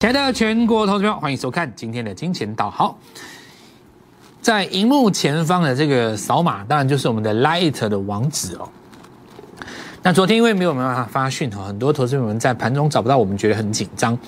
[0.00, 2.70] 亲爱的全国投资者，欢迎收看今天的金钱道。
[2.70, 2.98] 好，
[4.40, 8.66] 在荧幕前方的这个扫码，当然就是我们的 Light 的网址哦。
[10.02, 14.18] 那昨天因为没有办法发讯哈，很多投资者们在盘中找不到我们，觉得很紧张。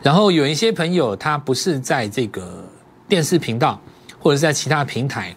[0.00, 2.64] 然后有一些朋友他不是在这个
[3.06, 3.78] 电视频道
[4.18, 5.36] 或者是在其他平台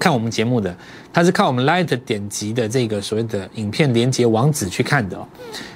[0.00, 0.76] 看我们节目的，
[1.12, 5.28] 他是靠我们 Light 点击的这个所谓的影片连接网址去看的哦。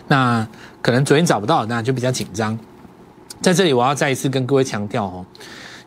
[0.09, 0.45] 那
[0.83, 2.59] 可能昨天找不到，那就比较紧张。
[3.45, 5.27] 在这里，我要再一次跟各位强调哦，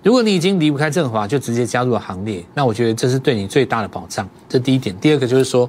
[0.03, 4.29] 如果你已经离不开振华，就直接加入了行列，那我觉得这是对你最大的保障。
[4.48, 5.67] 这第一点，第二个就是说，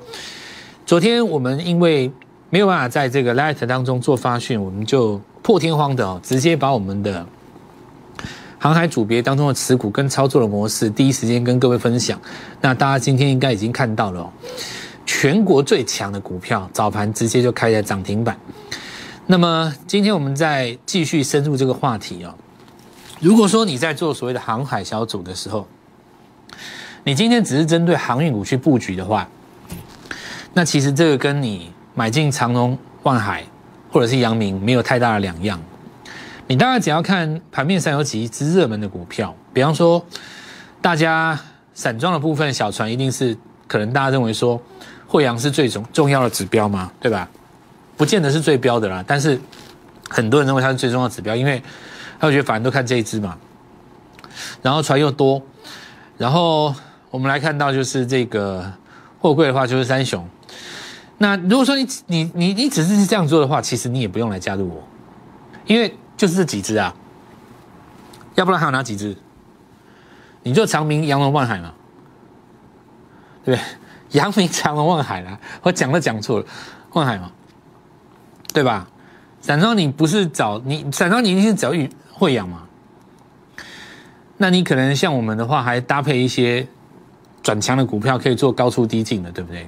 [0.84, 2.12] 昨天我们因为
[2.51, 7.24] 没有办法在这个 Light 当中做发讯，我们就破天荒的哦，直接把我们的
[8.59, 12.20] 航海组别当中的持股跟操作的模式，第一时间跟各位分享。
[12.60, 14.30] 那大家今天应该已经看到了哦，
[15.07, 18.38] 全国最强的股票早盘直接就开在涨停板。
[19.30, 22.34] 那么今天我们再继续深入这个话题啊。
[23.21, 25.68] 如果说你在做所谓的航海小组的时候，
[27.04, 29.29] 你今天只是针对航运股去布局的话，
[30.54, 33.45] 那其实这个跟你买进长隆、万海
[33.93, 35.60] 或者是阳明没有太大的两样。
[36.46, 40.02] 你大概只要看盘面上有几只热门的股票，比方说
[40.80, 41.38] 大家
[41.74, 44.59] 散装的部分，小船一定是可能大家认为说
[45.07, 47.29] 惠阳是最重重要的指标嘛，对吧？
[47.99, 49.38] 不见得是最标的啦，但是
[50.09, 51.63] 很多人认为它是最重要的指标，因为
[52.18, 53.37] 他觉得反正都看这一支嘛。
[54.63, 55.43] 然后船又多，
[56.16, 56.73] 然后
[57.10, 58.73] 我们来看到就是这个
[59.19, 60.26] 货柜的话就是三雄。
[61.19, 64.88] 那如果说你你你你只是这样做的话，其实你也不用来加入我，
[65.66, 66.94] 因为就是这几只啊，
[68.37, 69.16] 要不然还有哪几只？
[70.44, 71.75] 你就长明、阳龙、万海嘛，
[73.44, 73.65] 对不对？
[74.19, 76.47] 阳明、长隆、万海啦，我讲都讲错了，
[76.93, 77.32] 万海嘛。
[78.53, 78.88] 对吧？
[79.41, 82.62] 散装你不是找你散装你一定是找与会养嘛？
[84.36, 86.66] 那你可能像我们的话，还搭配一些
[87.42, 89.66] 转强的股票，可以做高出低进的，对不对？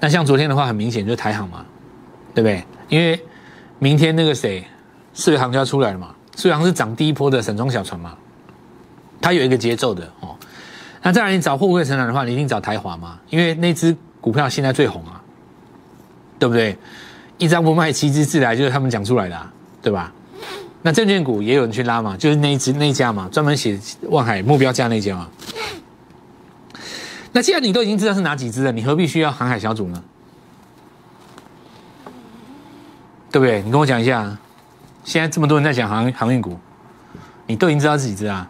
[0.00, 1.64] 那像昨天的话，很明显就是台航嘛，
[2.34, 2.64] 对不对？
[2.88, 3.18] 因为
[3.78, 4.64] 明天那个谁，
[5.12, 8.16] 四月航就要出来了嘛，四维航是涨第一波的散装小船嘛，
[9.20, 10.36] 它有一个节奏的哦。
[11.02, 15.22] 那再来你找货柜成长的话，你一定找台华嘛，因为那只股票现在最红啊，
[16.38, 16.76] 对不对？
[17.38, 19.50] 一张不卖，七只自来，就是他们讲出来的，
[19.82, 20.12] 对吧？
[20.82, 23.80] 那证券股也有人去拉嘛，就是那一只那一家嘛，专门写
[24.10, 25.28] 望海目标价那家嘛。
[27.32, 30.04] 那既然你都已经知道是哪几只了，你何必需要航海小组呢？
[33.32, 33.62] 对不对？
[33.62, 34.36] 你跟我讲一下，
[35.04, 36.58] 现在这么多人在讲航航运股，
[37.46, 38.48] 你都已经知道是几只啊？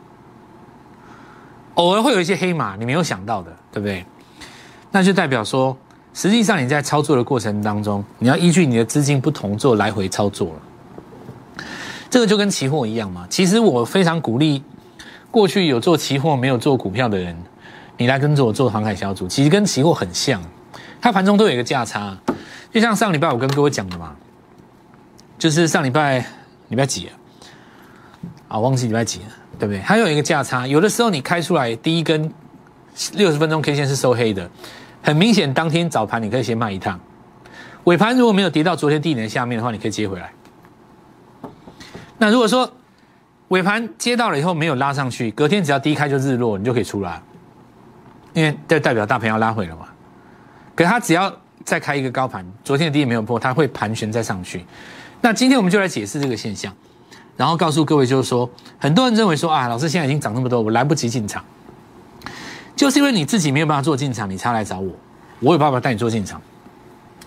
[1.75, 4.05] 偶尔会有一些黑马，你没有想到的，对不对？
[4.91, 5.77] 那就代表说。
[6.15, 11.67] 实际上你在操作的过程当中，你要依据你的资金不同做来回操作了。
[12.09, 13.27] 这个就跟期货一样嘛。
[13.29, 14.63] 其实我非常鼓励
[15.33, 17.37] 过去有做期货没有做股票的人，
[17.97, 20.41] 你来跟着我做航海小组，其实跟期货很像，
[21.01, 22.17] 它盘中都有一个价差。
[22.73, 24.15] 就像上礼拜我跟各位讲的嘛，
[25.37, 26.25] 就是上礼拜
[26.69, 27.13] 礼拜几啊？
[28.47, 29.27] 啊，忘记礼拜几了，
[29.59, 29.83] 对不对？
[29.85, 32.33] 它有一个价差，有的时候你开出来第一根
[33.15, 34.49] 六十分钟 K 线是收黑的。
[35.04, 36.98] 很明显，当天早盘你可以先卖一趟，
[37.84, 40.32] 尾盘如果没有跌到昨天低点下面的话，你可以接回来。
[42.16, 42.72] 那如果说
[43.48, 47.20] 尾盘接到了以后没有拉上去，隔天只要低开就日落，你就可以出来，
[48.32, 49.88] 因为这代表大盘要拉回了嘛。
[50.75, 51.31] 可它只要
[51.65, 54.65] 再开一个高盘，昨天的低点没有破，它会盘旋再上去。
[55.21, 56.75] 那今天我们就来解释这个现象，
[57.36, 58.48] 然后告诉各位就是说，
[58.78, 61.44] 很多人认为说啊，老师现在已经涨那么多，我来不及进场。
[62.77, 64.91] 就是因为你自己没有办法做进场，你才来找我，
[65.41, 66.41] 我有办法带你做进场。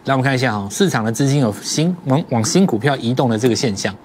[0.05, 3.95] 来，我们看一下哈，市场的资金有新往往新股票移动的这个现象，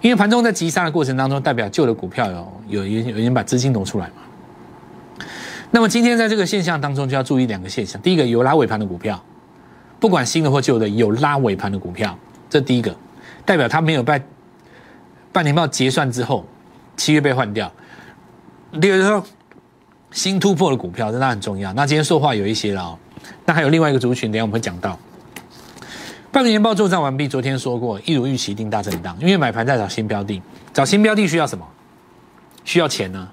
[0.00, 5.26] 因为盘中在急杀的过程当中，代表旧的股票有有有有人把资金挪出来嘛。
[5.70, 9.22] 那么今天在这个现象当中，就要注意两个现象：第一个，有拉尾盘的股票，
[9.98, 12.18] 不管新的或旧的，有拉尾盘的股票，
[12.48, 12.94] 这第一个，
[13.44, 14.22] 代表它没有在
[15.32, 16.46] 半年报结算之后，
[16.96, 17.70] 七月被换掉。
[18.80, 19.22] 第二个。
[20.12, 21.72] 新突破的股票，真的很重要。
[21.72, 22.98] 那今天说话有一些了哦。
[23.44, 24.98] 那还有另外一个族群，等下我们会讲到。
[26.32, 30.40] 半年报作战完毕，昨天说过，一如预期一定大震荡，因为买盘在找新标的，
[30.72, 31.66] 找新标的需要什么？
[32.64, 33.28] 需要钱呢，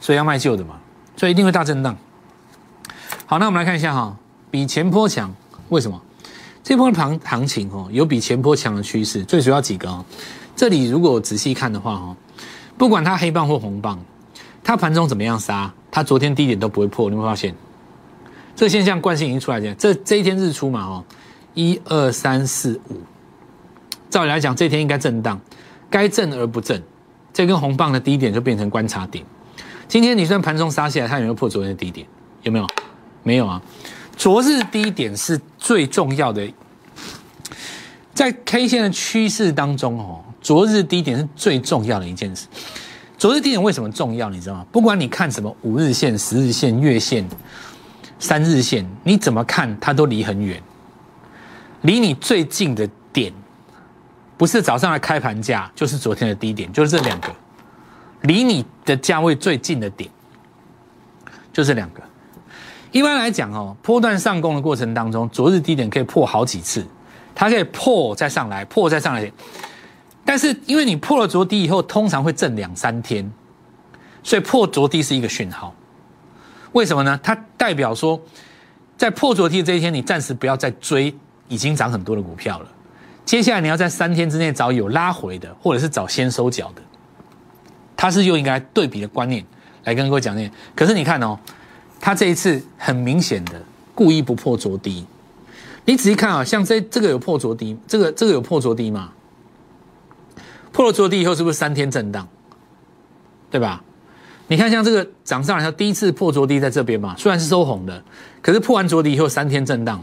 [0.00, 0.78] 所以要卖旧的嘛，
[1.16, 1.96] 所以一定会大震荡。
[3.26, 4.16] 好，那我们来看一下哈，
[4.50, 5.34] 比前坡强，
[5.68, 6.00] 为什么？
[6.62, 10.04] 这波行行情哦，有比前波强的趋势，最主要几个哦。
[10.54, 12.16] 这里如果仔细看的话哈，
[12.78, 13.98] 不管它黑棒或红棒。
[14.66, 15.72] 它盘中怎么样杀？
[15.92, 17.54] 它昨天低点都不会破，你会发现
[18.56, 19.60] 这个现象惯性已经出来。
[19.74, 21.04] 这这一天日出嘛，哦，
[21.54, 22.96] 一二三四五，
[24.10, 25.40] 照理来讲，这天应该震荡，
[25.88, 26.82] 该震而不震，
[27.32, 29.24] 这根红棒的低点就变成观察点。
[29.86, 32.04] 今天你算盘中杀下来，它有没有破昨天的低点？
[32.42, 32.66] 有没有？
[33.22, 33.62] 没有啊。
[34.16, 36.44] 昨日低点是最重要的，
[38.12, 42.48] 在 K 线的趋势当中哦，昨日低点是最重要的一件事。
[43.18, 44.28] 昨日低点为什么重要？
[44.28, 44.66] 你知道吗？
[44.70, 47.26] 不管你看什么五日线、十日线、月线、
[48.18, 50.62] 三日线，你怎么看它都离很远。
[51.80, 53.32] 离你最近的点，
[54.36, 57.28] 不是早上的开盘价，就是昨天的低点，就是这两个。
[58.22, 60.10] 离你的价位最近的点，
[61.52, 62.02] 就这两个。
[62.92, 66.84] 一般来讲哦，波段上攻的过程当中，昨日低点可以破好几次，
[67.34, 69.32] 它可以破再上来，破再上来。
[70.26, 73.32] 但是因为你破了昨低以后，通常会震两三天，
[74.22, 75.72] 所以破昨低是一个讯号。
[76.72, 77.18] 为什么呢？
[77.22, 78.20] 它代表说，
[78.98, 81.14] 在破昨低这一天，你暂时不要再追
[81.48, 82.66] 已经涨很多的股票了。
[83.24, 86.82] 接下来你要在三天之内找有拉回的，或者是找先收脚的。
[87.96, 89.42] 它是用一个对比的观念
[89.84, 91.38] 来跟各位讲那，可是你看哦，
[92.00, 93.62] 它这一次很明显的
[93.94, 95.06] 故意不破昨低。
[95.84, 99.12] 你仔细看啊，像这这个有破昨低，这个这个有破昨低吗？
[100.76, 102.28] 破了昨低以后，是不是三天震荡？
[103.50, 103.82] 对吧？
[104.46, 108.04] 你看，像这个涨上来，它第一次破昨低在这边嘛，虽然是收红的，
[108.42, 109.98] 可是破完昨低以后三天震荡。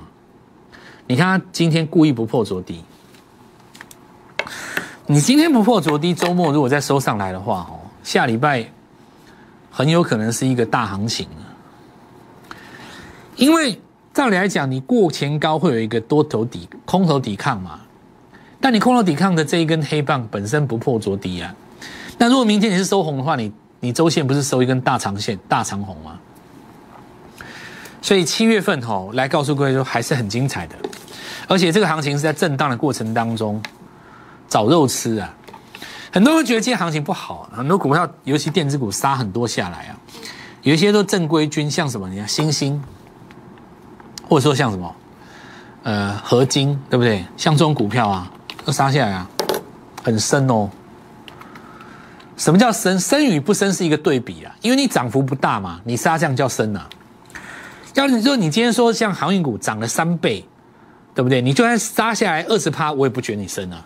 [1.05, 2.83] 你看它今天故意不破昨低，
[5.05, 8.67] 你今天不破昨低，周末如果再收上来的话，哦，下礼拜
[9.69, 11.27] 很有可能是一个大行情
[13.35, 13.79] 因为
[14.11, 17.79] 照理来讲，你过前高会有一个多头抵空头抵抗嘛。
[18.63, 21.53] 但你空头抵抗的这一根黑棒本身不破昨低啊，
[22.17, 23.51] 那如果明天你是收红的话，你
[23.81, 26.17] 你周线不是收一根大长线大长红吗？
[28.01, 30.75] 所以七月份吼来告诉各位说还是很精彩的，
[31.49, 33.61] 而且这个行情是在震荡的过程当中
[34.47, 35.35] 找肉吃啊。
[36.09, 39.99] 很多人觉得今天行情不好，很多股票尤其电子股杀很多下来啊，
[40.61, 42.81] 有一些都正规军，像什么你看星星，
[44.29, 44.95] 或者说像什么
[45.83, 47.25] 呃合金，对不对？
[47.35, 48.31] 像这种股票啊。
[48.65, 49.29] 都杀下来啊，
[50.03, 50.69] 很深哦。
[52.35, 52.99] 什么叫深？
[52.99, 56.87] 深与不深是一个对比啊，因为你涨幅不大嘛，你杀这样叫深啊。
[57.93, 60.43] 要你说你今天说像航运股涨了三倍，
[61.13, 61.41] 对不对？
[61.41, 63.83] 你就算杀下来二十趴，我也不觉得你深啊，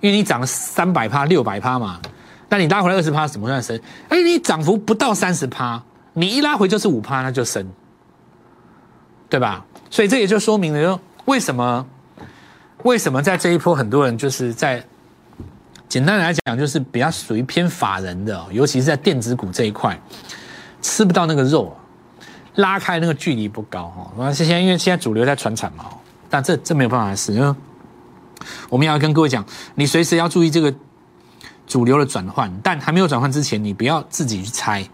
[0.00, 2.00] 因为你涨了三百趴、六百趴嘛。
[2.48, 3.78] 那你拉回来二十趴，怎么算深？
[4.08, 5.82] 哎，你涨幅不到三十趴，
[6.14, 7.70] 你一拉回就是五趴，那就深，
[9.28, 9.66] 对吧？
[9.90, 11.86] 所以这也就说明了，为什么？
[12.84, 14.84] 为什么在这一波很多人就是在
[15.88, 19.98] 简单来讲就是比较属于偏法人的，尤其是在电子股这一块
[20.80, 21.76] 吃不到那个肉，
[22.56, 24.12] 拉开那个距离不高哈。
[24.16, 25.86] 那现在因为现在主流在传产嘛，
[26.30, 27.54] 但这这没有办法的事，因为
[28.68, 29.44] 我们要跟各位讲，
[29.74, 30.72] 你随时要注意这个
[31.66, 34.86] 主流的转换，但还没有转换之前，你不要自己去猜，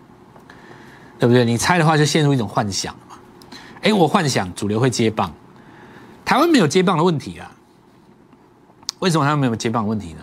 [1.19, 1.45] 对不对？
[1.45, 3.17] 你猜的话就陷入一种幻想嘛。
[3.83, 5.35] 哎，我幻想主流会接棒，
[6.25, 7.51] 台湾没有接棒的问题啊。
[9.05, 10.23] 为什么他没有接棒问题呢？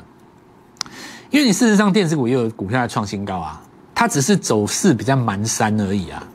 [1.29, 3.61] 因为你事实上电子股也有股票在创新高啊，
[3.93, 6.27] 它只是走势比较蹒跚而已啊。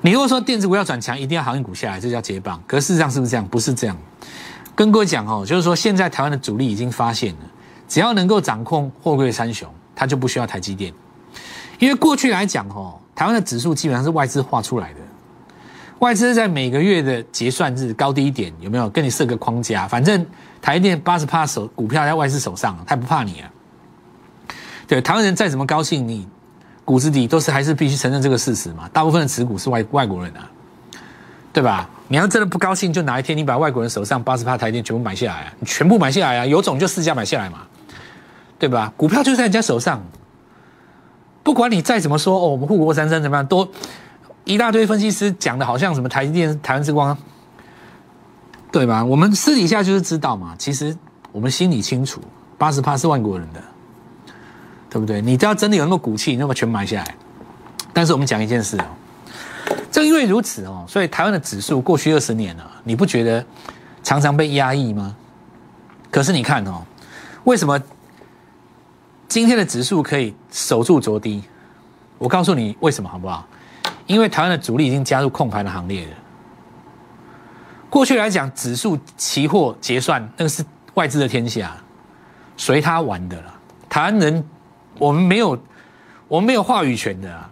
[0.00, 2.62] 你如果说电子股要转强，一定要航运股下来，这叫接棒。
[2.68, 3.44] 可事实上是不是这样？
[3.48, 3.96] 不是这样。
[4.76, 7.40] 跟各位讲哦，就是说现在台湾的主力已经发现了，
[7.88, 10.94] 只要能够掌控货柜三雄，它就不需要台积电。
[11.80, 15.00] 因为过去来讲哦，台湾的指数基本上是外资画出来的，
[16.04, 19.88] 外资在每个月的结算日高低点有没有跟你设个框架？
[19.88, 20.24] 反正。
[20.60, 23.50] 台电八十趴手股票在外资手上，他不怕你啊。
[24.86, 26.26] 对，台湾人再怎么高兴，你
[26.86, 28.88] 骨子里都是还是必须承认这个事实嘛。
[28.90, 30.48] 大部分的持股是外外国人啊，
[31.52, 31.86] 对吧？
[32.08, 37.58] 你要真的不高兴，就哪一天你把外国人手上八十趴台电全部买下来啊，你全部买下来啊，有种就市价买下来嘛，
[38.58, 38.90] 对吧？
[38.96, 40.02] 股票就在人家手上，
[41.42, 43.68] 不管你再怎么说哦，我们护国三山怎么样，都
[44.44, 47.16] 一大堆分析师讲的好像什么台积电、台湾之光。
[48.70, 49.04] 对吧？
[49.04, 50.96] 我们私底下就是知道嘛，其实
[51.30, 52.20] 我们心里清楚，
[52.58, 53.62] 八十趴是外国人的，
[54.90, 55.22] 对不对？
[55.22, 57.14] 你只要真的有那么骨气，你那么全买下来。
[57.92, 58.84] 但是我们讲一件事哦，
[59.92, 63.46] 正因为如此哦，所以台湾的指数过去二十年了，你不觉得
[64.02, 65.14] 常常被压抑吗？
[66.10, 66.82] 可是你看哦，
[67.44, 67.80] 为什么
[69.28, 71.44] 今天的指数可以守住着低？
[72.18, 73.46] 我告诉你为什么好不好？
[74.06, 76.12] 因为台湾的主力已经加入控盘的行列了。
[77.88, 81.76] 过去来讲，指数期货结算那个是外资的天下，
[82.56, 83.54] 随他玩的了。
[83.88, 84.44] 台湾人，
[84.98, 85.58] 我们没有，
[86.26, 87.50] 我们没有话语权的啊。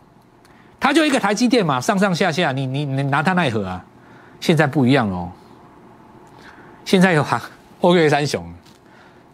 [0.81, 3.85] 他就一个台积电嘛，上上下下，你你你拿他奈何啊？
[4.41, 5.31] 现在不一样哦，
[6.85, 7.41] 现在有哈
[7.81, 8.45] 货柜三雄，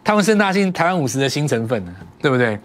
[0.03, 2.59] 他们盛大信台湾五十的新成分呢，对不对？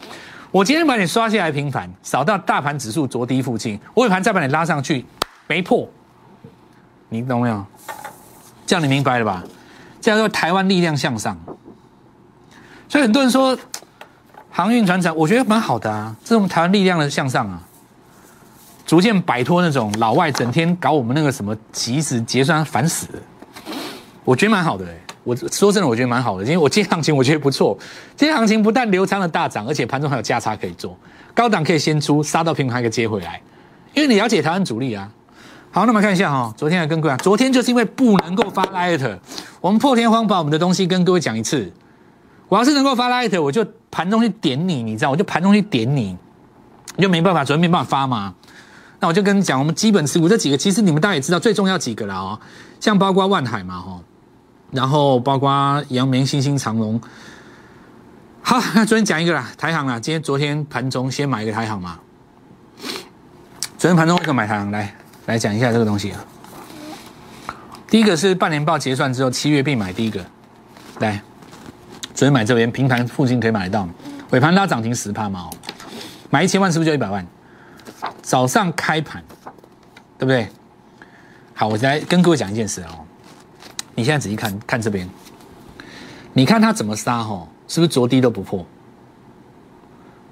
[0.54, 5.04] 我今天把你刷下来平盘，扫到大盘指数着低附近，尾盘再把你拉上去，
[5.49, 5.88] 没破，
[7.08, 7.66] 你懂没有？
[8.64, 9.42] 这样你明白了吧？
[10.00, 11.37] 这样叫台湾力量向上。
[12.88, 13.58] 所以很多人说
[14.49, 17.61] 航运船长，我觉得蛮好的啊，这种台湾力量的向上啊，
[18.87, 23.18] 逐渐摆脱那种老外整天搞我们那个什么即时结算烦死了，
[24.23, 24.87] 我觉得蛮好的。
[25.25, 27.76] 我说真的，我觉得蛮好的，因为我今天行情我觉得不错。
[28.14, 30.97] 今天行情不但流仓的大涨，而且盘中还有价差可以做，
[31.35, 33.40] 高档可以先出，杀到平盘可以接回来。
[33.95, 35.11] 因为你了解台湾主力啊。
[35.71, 39.19] 好，那么看一下哈，昨天的跟各位，昨天就是因为不能够发 light，
[39.61, 41.73] 我们破天荒把我们的东西跟各位讲一次。
[42.49, 46.16] 我要是能够发 light，我就盘中去点你，你知道，我就盘中去点你，
[46.97, 48.35] 你就没办法，昨天没办法发嘛。
[49.00, 52.38] 那我就跟你讲，我们基本持股这几个，其实你们大家也知道，最重要几个了哦，
[52.78, 53.99] 像包括万海嘛，哈。
[54.75, 57.00] 然后包括阳明、星星、长隆，
[58.43, 61.99] 好，那昨天讲一个啦，台行啦，今天昨天盘中先买一个台行嘛。
[63.78, 64.71] 昨天盘中为什么买台行？
[64.73, 64.95] 来
[65.26, 66.25] 来讲一下这个东西啊。
[67.88, 70.25] 第一个是半年报结算之后，七月必买第一个。
[70.99, 71.23] 来，
[72.12, 73.88] 昨天买这边平盘附近可以买得到，
[74.31, 75.50] 尾盘拉涨停十帕嘛哦，
[76.31, 77.25] 买一千万是不是就一百万？
[78.23, 79.23] 早上开盘，
[80.19, 80.49] 对不对？
[81.54, 83.03] 好，我来跟各位讲一件事哦。
[83.94, 85.08] 你现在仔细看看这边，
[86.32, 87.46] 你看它怎么杀哈？
[87.66, 88.64] 是不是着低都不破？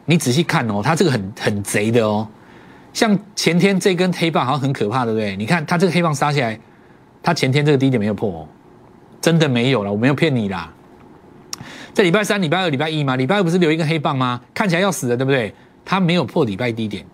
[0.04, 2.28] 你仔细看哦，它这个很很贼的哦。
[2.92, 5.36] 像前天这根黑棒好像很可怕，对不对？
[5.36, 6.58] 你看它这个黑棒杀下来，
[7.22, 8.48] 它前天这个低点没有破，哦，
[9.20, 10.70] 真的没有了，我没有骗你啦。
[11.94, 14.40] 在礼拜三、礼拜二、礼拜一嘛，礼拜二不是留一根黑棒吗？
[14.52, 15.54] 看起来要死了，对不对？
[15.84, 17.06] 它没有破礼拜低点，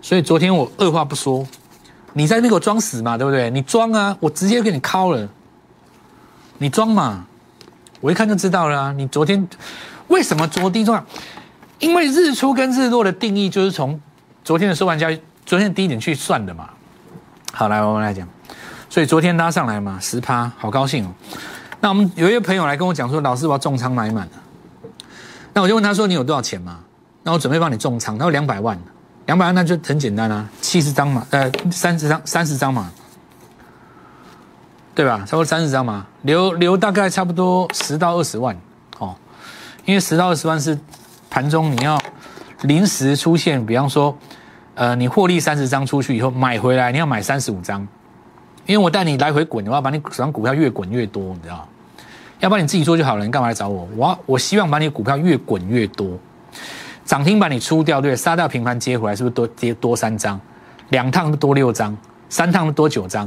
[0.00, 1.46] 所以昨天我二话不说。
[2.14, 3.50] 你在那边给我装死嘛，对不对？
[3.50, 5.28] 你装啊，我直接给你敲了。
[6.58, 7.24] 你装嘛，
[8.00, 8.92] 我一看就知道了。
[8.94, 9.48] 你昨天
[10.08, 11.00] 为什么着低重
[11.78, 14.00] 因为日出跟日落的定义就是从
[14.42, 15.08] 昨天的收盘价、
[15.46, 16.68] 昨天的低点去算的嘛。
[17.52, 18.26] 好，来我们来讲。
[18.90, 21.12] 所以昨天拉上来嘛，十趴，好高兴哦。
[21.80, 24.32] 那我们有一位朋友来跟我讲说，老师我要重仓买满了。
[25.52, 26.80] 那我就问他说，你有多少钱嘛？
[27.22, 28.76] 那我准备帮你重仓，他说两百万。
[29.28, 32.90] 两百万那就很简单啊，七十张嘛，呃，三十张，三十张嘛，
[34.94, 35.18] 对吧？
[35.26, 38.56] 差不多三十张嘛，留留大概差不多十到二十万
[38.98, 39.14] 哦，
[39.84, 40.78] 因为十到二十万是
[41.28, 42.00] 盘中你要
[42.62, 44.16] 临时出现，比方说，
[44.74, 47.86] 呃，你获利三十张出去以后买回来，你要买三十五张，
[48.64, 51.68] 因为我带你来回滚，我要把你手上股票越滚越多，你知道
[52.40, 53.86] 要不然你自己做就好了，你干嘛来找我？
[53.94, 56.18] 我我希望把你股票越滚越多。
[57.08, 60.38] 涨停板你出掉，对杀掉平盘接回来，是不是多跌多三张？
[60.90, 61.96] 两趟多六张，
[62.28, 63.24] 三趟多九张，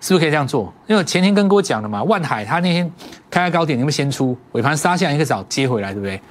[0.00, 0.72] 是不是可以这样做？
[0.86, 2.88] 因为前天跟哥讲了嘛，万海他那天
[3.28, 6.22] 开在高点，你们先出，尾盘杀下一个早接回来，对不对？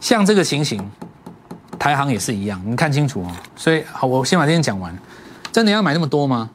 [0.00, 0.82] 像这个情形，
[1.78, 3.26] 台行也是一样，你看清楚哦。
[3.54, 4.96] 所以好，我先把这件讲完。
[5.52, 6.48] 真的要买那么多吗？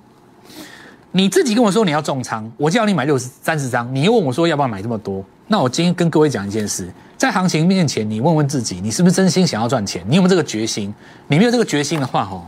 [1.17, 5.25] 你自己跟我说你要重仓，我叫你买六十三十张，你又问我说要不要买这么多？
[5.47, 6.93] 那我今天跟各位讲一件事。
[7.17, 10.05] 在行情面前，你问问自己，你是不是真心想要赚钱？
[10.07, 10.93] 你有没有这个决心？
[11.25, 12.45] 你没有这个决心的话，哦，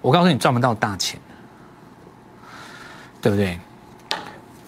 [0.00, 1.20] 我告诉你，赚不到大钱，
[3.20, 3.56] 对不对？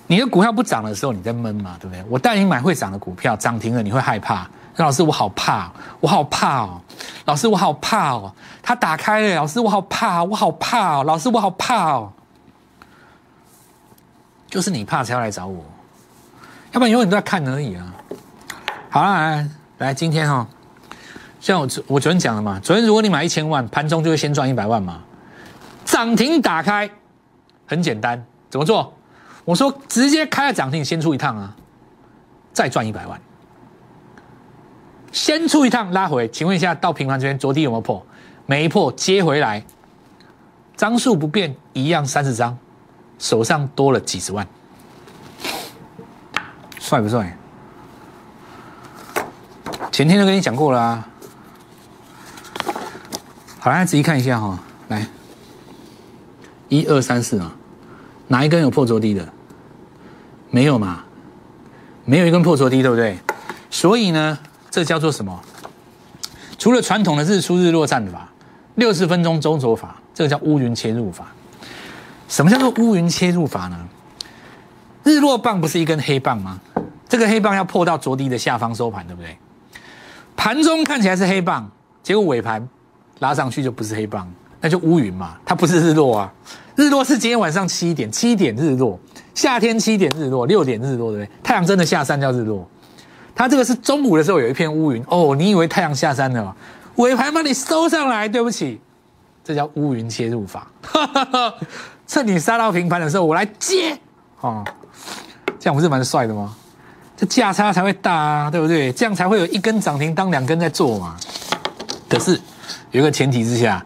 [0.07, 2.05] 你的股票不涨的时候，你在闷嘛，对不对？
[2.09, 4.49] 我带你买会涨的股票，涨停了你会害怕。
[4.77, 6.81] 老师，我好怕，我好怕哦！
[7.25, 8.33] 老师，我好怕哦！
[8.63, 11.05] 它打开了，老师，我好怕，我好怕哦！
[11.05, 12.13] 老师，我好怕哦！
[14.55, 15.65] 就是你怕才要来找我，
[16.71, 17.93] 要不然永远都在看而已啊。
[18.89, 20.47] 好了，来来，今天哈，
[21.41, 25.03] 像我昨我昨天讲了嘛，昨天如果你买一千万，盘中就会先赚一百万嘛。
[25.85, 26.89] 涨停打开，
[27.67, 28.95] 很简单，怎么做？
[29.45, 31.57] 我说直接开了涨停，先出一趟啊，
[32.53, 33.21] 再赚一百万。
[35.11, 38.07] 先出一趟拉回，请问一下，到平盘这边，昨天有没有破？
[38.47, 39.65] 没破，接回来，
[40.77, 42.57] 张数不变，一样三十张，
[43.25, 44.47] 手上多了几十万，
[46.79, 47.35] 帅不帅？
[49.91, 51.09] 前天就跟你讲过了啊，
[53.61, 55.09] 好，来仔细看一下哈，来，
[56.69, 57.51] 一二三四啊，
[58.29, 59.27] 哪一根有破着低的？
[60.51, 61.05] 没有嘛？
[62.05, 63.19] 没有一根破着低，对不对？
[63.71, 64.39] 所以呢，
[64.71, 65.41] 这叫做什么？
[66.59, 68.29] 除了传统的日出日落战法、
[68.75, 71.29] 六十分钟周走法，这个叫乌云切入法。
[72.29, 73.79] 什么叫做乌云切入法呢？
[75.03, 76.59] 日落棒不是一根黑棒吗？
[77.09, 79.37] 这个黑棒要破到着低的下方收盘，对不对？
[80.37, 81.71] 盘中看起来是黑棒，
[82.03, 82.67] 结果尾盘
[83.21, 84.29] 拉上去就不是黑棒，
[84.61, 86.33] 那就乌云嘛，它不是日落啊。
[86.75, 88.99] 日落是今天晚上七点，七点日落，
[89.35, 91.31] 夏天七点日落，六点日落，对不对？
[91.43, 92.69] 太阳真的下山叫日落。
[93.35, 96.57] 它这个是中午的时候有一片乌云哦，你以为太阳下山了吗？
[96.97, 98.81] 尾盘把你收上来，对不起，
[99.45, 100.67] 这叫乌云切入法。
[102.07, 103.99] 趁你杀到平盘的时候，我来接，
[104.41, 104.65] 哦，
[105.59, 106.55] 这样不是蛮帅的吗？
[107.17, 108.93] 这价差才会大啊，对不对？
[108.93, 111.17] 这样才会有一根涨停当两根在做嘛。
[112.09, 112.41] 可是
[112.91, 113.85] 有一个前提之下，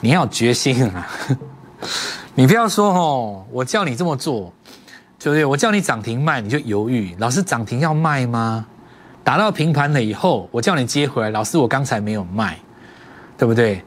[0.00, 1.08] 你要决心啊！
[2.34, 4.52] 你不要说哦，我叫你这么做，
[5.18, 5.44] 对不对？
[5.44, 7.16] 我叫你涨停卖，你就犹豫。
[7.18, 8.66] 老师涨停要卖吗？
[9.24, 11.30] 打到平盘了以后，我叫你接回来。
[11.30, 12.58] 老师，我刚才没有卖，
[13.38, 13.82] 对不对？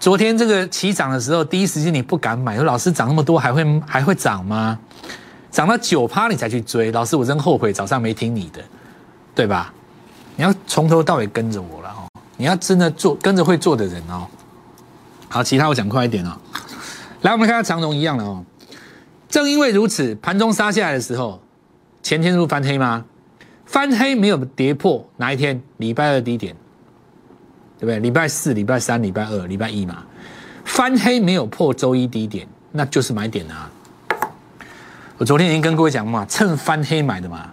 [0.00, 4.78] 昨天这个起涨的时候，第一时间你不敢买，说老师涨那么多还会还会涨吗？
[5.50, 8.62] 涨到九趴你才去追，老师我真后悔早上没听你的，
[9.34, 9.72] 对吧？
[10.36, 14.26] 你要从头到尾跟着我了哦，你要真的做跟着会做的人哦。
[15.28, 16.34] 好，其他我讲快一点哦。
[17.20, 18.42] 来，我们看下长荣一样的哦。
[19.28, 21.42] 正因为如此，盘中杀下来的时候，
[22.02, 23.04] 前天是不翻黑吗？
[23.66, 25.62] 翻黑没有跌破哪一天？
[25.76, 26.56] 礼拜二低点，
[27.80, 27.98] 对不对？
[27.98, 30.04] 礼拜四、礼拜三、礼拜二、礼拜一嘛，
[30.64, 33.70] 翻黑没有破周一低点，那就是买点啊。
[35.16, 37.50] 我昨天已经跟各位讲嘛，趁翻黑买的嘛，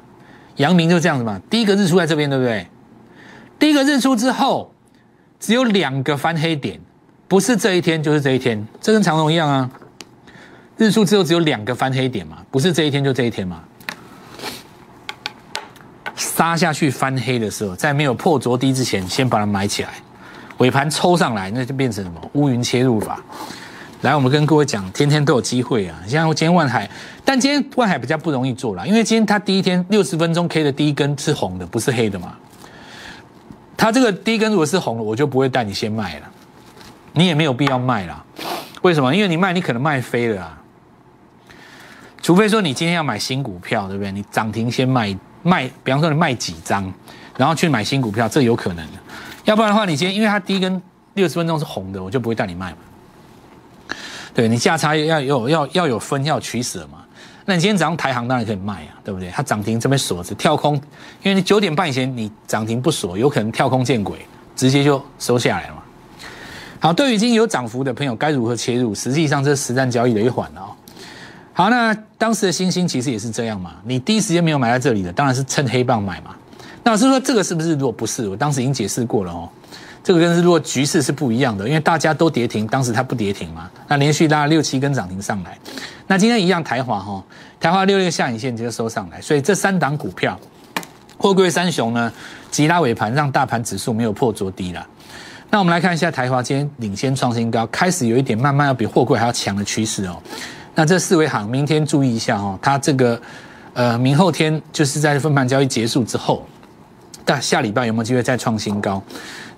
[0.58, 1.42] 阳明就这样子嘛。
[1.50, 2.68] 第一个日出在这边，对不对？
[3.58, 4.72] 第一个日出之后，
[5.40, 6.80] 只有两个翻黑点，
[7.28, 9.70] 不是这一天就是这一天，这跟长荣一样啊。
[10.78, 13.64] 日出之后只有两个翻黑点嘛，不是这一天就这一天嘛。
[16.16, 19.90] 杀下去翻黑的时候，在没有破昨低之前，先把它买起来，
[20.58, 23.20] 尾盘抽上来，那就变成什么乌云切入法。
[24.02, 25.98] 来，我们跟各位讲，天天都有机会啊！
[26.08, 26.88] 像今天万海，
[27.26, 32.36] 但今天万海比较不容易做了，因为今天它第一天六十分钟 K 的第一根是红的，不是黑的嘛。
[33.76, 36.30] 它这个第一根如果是红的，我就不会带你先卖了，
[37.14, 38.24] 你也没有必要卖了。
[38.84, 39.16] 为什么？
[39.16, 40.62] 因为你卖，你可能卖飞了啊。
[42.22, 44.12] 除非说你今天要买新股票，对不对？
[44.12, 46.92] 你涨停先卖卖，比方说你卖几张，
[47.36, 48.94] 然后去买新股票，这有可能的。
[49.48, 50.82] 要不然的话，你今天因为它第一根
[51.14, 52.78] 六十分钟是红的，我就不会带你卖嘛。
[54.36, 57.00] 对你价差要有要要有分要取舍嘛？
[57.46, 59.30] 那你今天早上台行当然可以卖啊，对不对？
[59.30, 60.76] 它涨停这边锁着跳空，
[61.24, 64.20] 因为你九点半以前你涨停不锁，有可能跳空见鬼，
[64.54, 65.82] 直接就收下来了嘛。
[66.82, 68.94] 好，对于已经有涨幅的朋友，该如何切入？
[68.94, 70.76] 实际上这是实战交易的一环哦。
[71.54, 73.76] 好，那当时的星星其实也是这样嘛。
[73.86, 76.36] 你第一时间没有买在这里的，当然是趁黑棒买嘛。
[76.88, 77.74] 老师说这个是不是？
[77.74, 79.50] 如果不是，我当时已经解释过了哦。
[80.02, 85.58] 这个跟是如果局势是不一样的，因为大家都跌停，当时它不跌停嘛，那连续拉六七根涨停上来，
[86.08, 87.22] 那今天一样台华哈，
[87.60, 90.40] 台华六六下影线直接收上来，所以这三档股票，
[91.18, 92.10] 货柜三雄呢
[92.50, 94.88] 急拉尾盘，让大盘指数没有破昨低了。
[95.50, 100.16] 那我们来看一下台华今天领先创新高，开始有一点慢慢要比货柜还要强的趋势哦。
[100.74, 103.20] 那这四维行明天注意一下哦，它这个
[103.74, 106.46] 呃明后天就是在分盘交易结束之后，
[107.28, 109.04] 但下礼拜有没有机会再创新高？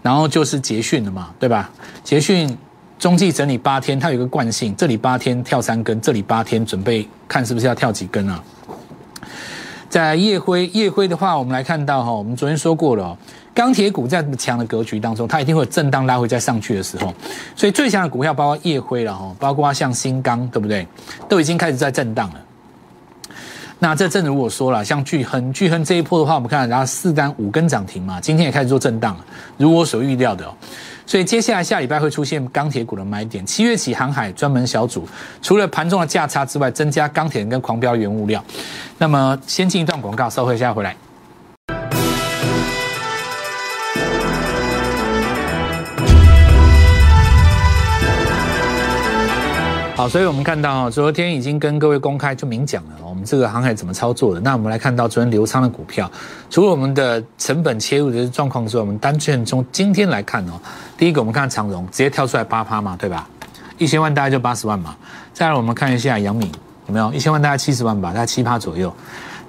[0.01, 1.69] 然后就是捷讯了嘛，对吧？
[2.03, 2.57] 捷讯
[2.97, 8.43] 中继整理八天，它有一个惯性，这里八天跳三根，这里八天准备看是不是要跳几根啊？
[9.87, 13.17] 在夜辉，夜辉的话，我们来看到哈，我们昨天说过了，
[13.53, 17.13] 钢铁股在这么强的格局当中，它一定会有震荡拉回再上去的时候，
[17.55, 20.87] 所以最强的股票包括夜辉了哈，包括像新钢，对不对？
[21.27, 22.41] 都已经开始在震荡了。
[23.81, 29.25] 那这正如我说了，像巨亨，巨亨这一波的话，我们看，然后四单五根涨停嘛，今天也开始做震荡了，
[29.57, 30.53] 如我所预料的哦。
[31.05, 33.43] 所以接下来下礼拜会出现钢铁股的买点。
[33.45, 35.07] 七月起，航海专门小组
[35.41, 38.43] 除了盘中的价差之外，增加钢铁跟狂飙原物料。
[38.97, 40.95] 那么先进一段广告，稍后一下回来。
[49.99, 54.39] 好，所以我们看到昨天已经跟各位公开就明讲了，我们这个航海怎么操作的。
[54.39, 56.09] 那我们来看到昨天流仓的股票，
[56.49, 60.53] 除了我们的成本切入的状况之外，我们单券从今天来看哦，
[60.97, 63.27] 第一个我们看长荣直接跳出来八趴嘛，对吧？
[63.77, 64.95] 一千万大概就八十万嘛。
[65.33, 66.49] 再来我们看一下阳明
[66.87, 68.95] 有没有一千万大概七十万吧，大概七趴左右。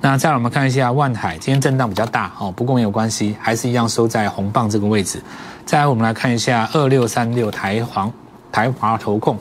[0.00, 5.22] 那再来我们看一下万海，今天震荡比较大哦，不过没有关系，还是一样收在红棒这个位置。
[5.64, 8.12] 再来我们来看一下二六三六台黄
[8.50, 9.38] 台华投控。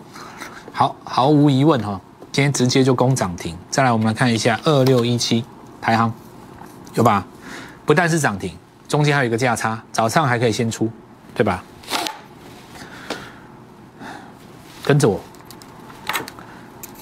[0.80, 2.00] 好，毫无疑问哈，
[2.32, 3.54] 今天直接就攻涨停。
[3.70, 5.44] 再来，我们来看一下二六一七
[5.82, 6.10] 台行，
[6.94, 7.28] 有吧？
[7.86, 10.90] 不但是涨停，中间还有一个价差，早上还可以先出，
[11.36, 11.62] 对吧？
[14.82, 15.20] 跟着我，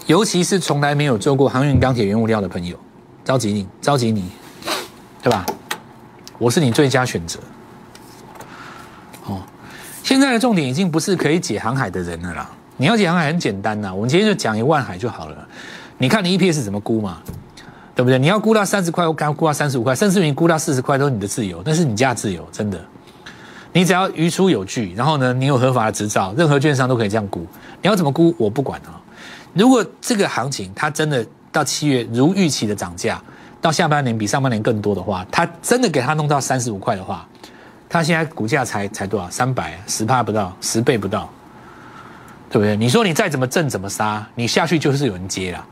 [0.07, 2.75] 尤其是从来没有做过航运、钢铁、原物料的朋友，
[3.23, 4.31] 着急你，着急你，
[5.21, 5.45] 对吧？
[6.39, 7.39] 我是你最佳选择。
[9.27, 9.43] 哦，
[10.01, 12.49] 现在的重点已经不是可以解航海的人了啦。
[12.77, 15.47] 你要讲海很简单呐，我们今天就讲一万海就好了。
[15.97, 17.17] 你看你 EPS 怎么估嘛，
[17.95, 18.19] 对不对？
[18.19, 22.79] 你要估到三十块，我刚估到三十五块，甚至你估到四十块都是你的自由，那是你家自由，真的。
[23.73, 27.39] 你只要余出有据，然后呢，你有合法的执照，任何券商都可以这样估。
[27.81, 29.01] 你要怎么估，我不管啊。
[29.53, 33.19] 如果这个行情它真的到七月如预期的涨价，
[33.59, 37.27] 到下半年比上半年更多的话，它真的给它弄到三十五块的话，
[37.89, 39.27] 它现在股价才才多少？
[39.31, 41.27] 三百十帕不到，十倍不到，
[42.49, 42.77] 对不对？
[42.77, 45.65] 你说你再怎么挣怎么杀，你下去就是有人接了。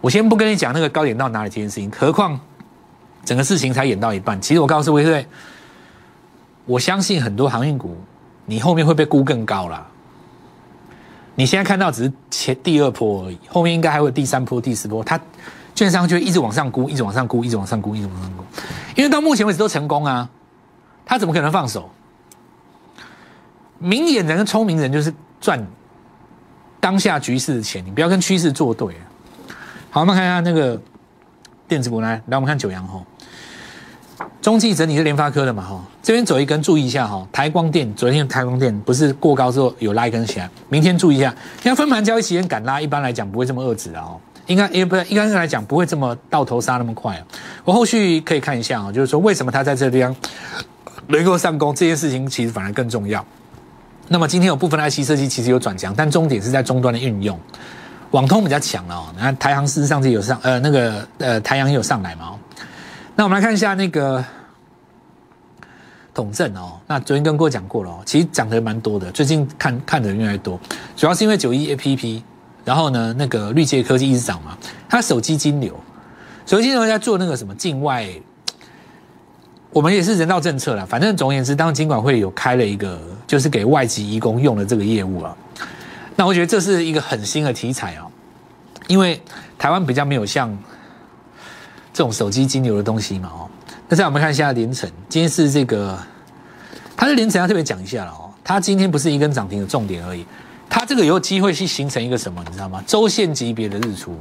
[0.00, 2.38] 我先不跟你讲那个高点到哪里这件事情，何况
[3.24, 4.38] 整个事情才演到一半。
[4.40, 5.26] 其实我告诉各位，
[6.66, 7.96] 我相信很多航运股，
[8.44, 9.86] 你后面会被估更高了。
[11.34, 15.02] 你现在看到只是前第二波而已，后面应该还会有第三波、第四波。
[15.02, 15.18] 它
[15.74, 18.44] 券商就一直往上估，一直往上估，一直往上估，一直往上估。
[18.94, 20.28] 因为到目前为止都成功啊，
[21.04, 21.90] 他怎么可能放手？
[23.78, 25.66] 明眼人跟聪明人就是赚
[26.84, 28.94] 当下局势的钱，你不要跟趋势作对。
[29.88, 30.78] 好，我们看一下那个
[31.66, 33.02] 电子股来，来我们看九阳哈，
[34.42, 47.18] 中继整理是联发科的嘛哈，这边走一根，注意一下哈，台光电昨天台光电不是过高之后有拉一根起来，明天注意一下，因为分盘交易时间敢拉，一般来讲不会这么遏制的哦，应该也不应该来讲不会这么到头杀那么快，
[47.64, 50.14] 我后续可以看一下啊，就是说为什么它在这地方
[51.06, 53.24] 能够上攻，这件事情其实反而更重要。
[54.08, 57.38] 那么今天有部分的 IC 设计其实有转强，但重点是在终端的运用。
[58.10, 62.38] 网通比较强了哦，那台航事实上是有上，呃，那个呃，台阳也有上来嘛。
[63.16, 64.24] 那我们来看一下那个
[66.12, 70.60] 统正哦，那昨天跟各位讲过了哦，其实涨得蛮多的，最近看看的人越来越多，
[70.96, 72.22] 主要是因为九一 APP，
[72.64, 74.56] 然后呢，那个绿界科技一直涨嘛，
[74.88, 75.74] 它手机金流，
[76.46, 78.08] 手机金流在做那个什么境外，
[79.74, 85.36] 我们也是人道政策了，反正总而言之，当金管会有开了一个，就是给外籍移工用的这个业务啊。
[86.14, 88.06] 那我觉得这是一个很新的题材哦，
[88.86, 89.20] 因为
[89.58, 90.56] 台湾比较没有像
[91.92, 93.50] 这种手机金流的东西嘛哦。
[93.88, 95.98] 那再我们看一下连城，今天是这个，
[96.96, 98.30] 它的连城要特别讲一下了哦。
[98.44, 100.24] 它今天不是一根涨停的重点而已，
[100.70, 102.80] 它这个有机会去形成一个什么，你知道吗？
[102.86, 104.16] 周线级别的日出。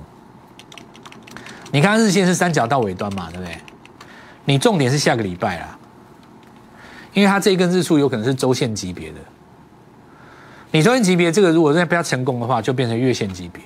[1.72, 3.56] 你看日线是三角到尾端嘛，对不对？
[4.46, 5.78] 你重点是下个礼拜啊，
[7.14, 9.20] 因为它这一根日出有可能是周线级别的。
[10.72, 13.62] 你周线级别这个，如果再不要成功的话，就变成月线级别。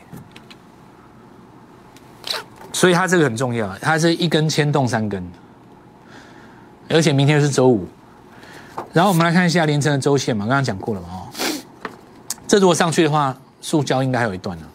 [2.73, 5.25] 所以它这个很重要，它是一根牵动三根，
[6.89, 7.87] 而且明天是周五。
[8.93, 11.27] 然后我们来看一下连成的周线嘛，刚刚讲过了嘛哦。
[12.47, 14.65] 这如果上去的话，塑胶应该还有一段呢。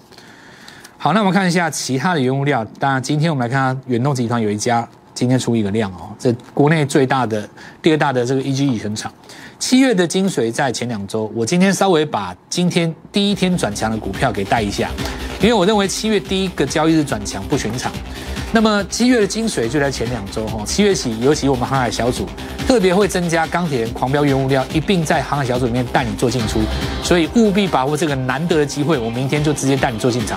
[0.98, 2.64] 好，那我们看一下其他的原物料。
[2.80, 4.88] 当然，今天我们来看远东集团有一家
[5.22, 7.48] 今天出一个量哦，这国内最大的、
[7.80, 9.12] 第二大的这个 EG 乙醇厂。
[9.56, 14.90] 七月的精髓在前两周，我今天稍微把今天第一天转强的股票给带一下，
[15.40, 17.92] 因为我认为七月第一个交易日转强不寻常。
[18.50, 22.26] 那么七月的精髓就在前两周哈，七月起，尤其我们航海小组
[22.66, 26.58] 特别会增加钢铁、狂飙原物料，一并在航海小组里面带你做进出，
[27.04, 30.37] 所以务必把握这个难得的机会，我明天就直接带你做进场。